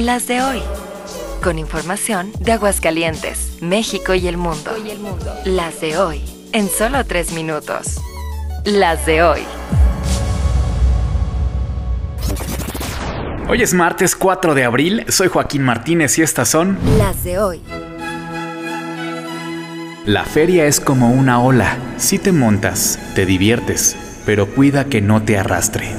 [0.00, 0.62] Las de hoy.
[1.42, 4.70] Con información de Aguascalientes, México y el mundo.
[5.44, 6.22] Las de hoy.
[6.52, 8.00] En solo tres minutos.
[8.64, 9.42] Las de hoy.
[13.50, 17.60] Hoy es martes 4 de abril, soy Joaquín Martínez y estas son Las de hoy.
[20.06, 21.76] La feria es como una ola.
[21.98, 25.92] Si te montas, te diviertes, pero cuida que no te arrastre.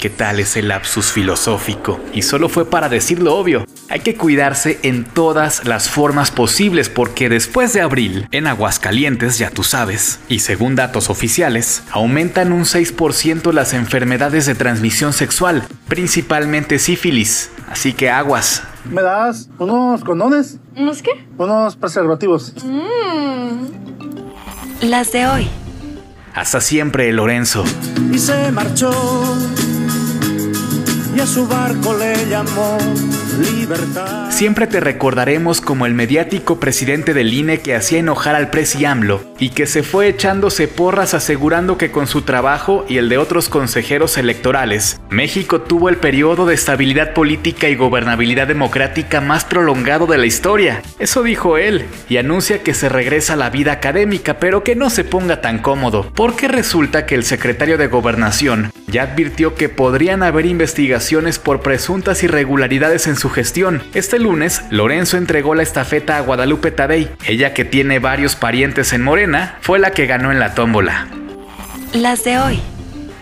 [0.00, 2.00] ¿Qué tal ese lapsus filosófico?
[2.14, 3.66] Y solo fue para decir lo obvio.
[3.90, 9.50] Hay que cuidarse en todas las formas posibles porque después de abril, en Aguascalientes, ya
[9.50, 16.78] tú sabes, y según datos oficiales, aumentan un 6% las enfermedades de transmisión sexual, principalmente
[16.78, 17.50] sífilis.
[17.68, 18.62] Así que aguas.
[18.86, 20.60] ¿Me das unos condones?
[20.76, 21.10] ¿Unos qué?
[21.36, 22.54] Unos preservativos.
[24.80, 25.48] Las de hoy.
[26.34, 27.64] Hasta siempre, Lorenzo.
[28.10, 28.90] y se marchó
[31.20, 32.78] a su barco le llamó
[34.30, 39.20] Siempre te recordaremos como el mediático presidente del INE que hacía enojar al presi AMLO
[39.38, 43.48] y que se fue echándose porras asegurando que con su trabajo y el de otros
[43.48, 50.18] consejeros electorales, México tuvo el periodo de estabilidad política y gobernabilidad democrática más prolongado de
[50.18, 50.82] la historia.
[50.98, 54.90] Eso dijo él y anuncia que se regresa a la vida académica, pero que no
[54.90, 60.22] se ponga tan cómodo, porque resulta que el secretario de Gobernación ya advirtió que podrían
[60.22, 63.82] haber investigaciones por presuntas irregularidades en su gestión.
[63.92, 67.10] Este lunes, Lorenzo entregó la estafeta a Guadalupe Tadei.
[67.26, 71.06] Ella que tiene varios parientes en Morena, fue la que ganó en la tómbola.
[71.92, 72.60] Las de hoy.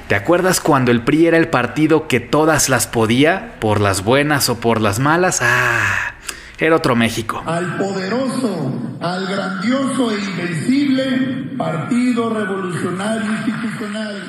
[0.06, 4.48] ¿Te acuerdas cuando el PRI era el partido que todas las podía, por las buenas
[4.48, 5.40] o por las malas?
[5.42, 6.14] Ah,
[6.58, 7.42] era otro México.
[7.44, 14.22] al poderoso, al grandioso e invencible Partido Revolucionario Institucional.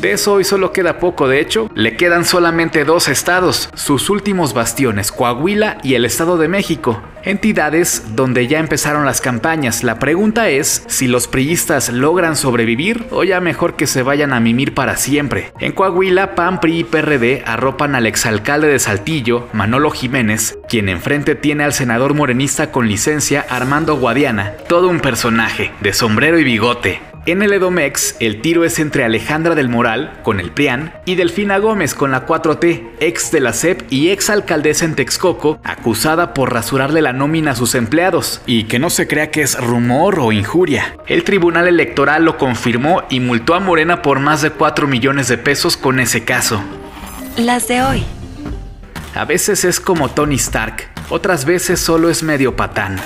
[0.00, 4.54] De eso hoy solo queda poco, de hecho, le quedan solamente dos estados, sus últimos
[4.54, 9.82] bastiones, Coahuila y el Estado de México, entidades donde ya empezaron las campañas.
[9.82, 14.38] La pregunta es si los priistas logran sobrevivir o ya mejor que se vayan a
[14.38, 15.52] mimir para siempre.
[15.58, 21.34] En Coahuila, PAN, PRI y PRD arropan al exalcalde de Saltillo, Manolo Jiménez, quien enfrente
[21.34, 27.00] tiene al senador morenista con licencia Armando Guadiana, todo un personaje, de sombrero y bigote.
[27.26, 31.58] En el Edomex, el tiro es entre Alejandra del Moral, con el PRIAN, y Delfina
[31.58, 36.52] Gómez, con la 4T, ex de la CEP y ex alcaldesa en Texcoco, acusada por
[36.52, 38.40] rasurarle la nómina a sus empleados.
[38.46, 40.96] Y que no se crea que es rumor o injuria.
[41.06, 45.36] El Tribunal Electoral lo confirmó y multó a Morena por más de 4 millones de
[45.36, 46.62] pesos con ese caso.
[47.36, 48.04] Las de hoy.
[49.14, 52.98] A veces es como Tony Stark, otras veces solo es medio patán.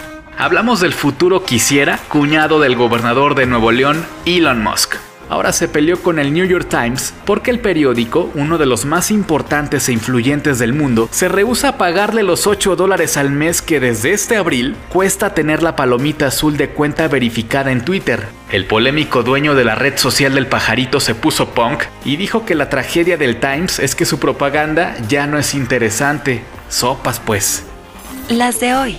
[0.42, 4.96] Hablamos del futuro quisiera, cuñado del gobernador de Nuevo León, Elon Musk.
[5.28, 9.12] Ahora se peleó con el New York Times porque el periódico, uno de los más
[9.12, 13.78] importantes e influyentes del mundo, se rehúsa a pagarle los 8 dólares al mes que
[13.78, 18.26] desde este abril cuesta tener la palomita azul de cuenta verificada en Twitter.
[18.50, 22.56] El polémico dueño de la red social del pajarito se puso punk y dijo que
[22.56, 26.42] la tragedia del Times es que su propaganda ya no es interesante.
[26.68, 27.62] Sopas pues.
[28.28, 28.98] Las de hoy.